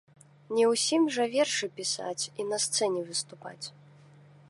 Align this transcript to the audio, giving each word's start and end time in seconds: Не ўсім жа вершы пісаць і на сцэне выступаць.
Не 0.59 0.63
ўсім 0.71 1.03
жа 1.17 1.27
вершы 1.35 1.69
пісаць 1.81 2.23
і 2.39 2.49
на 2.51 2.57
сцэне 2.67 3.01
выступаць. 3.11 3.65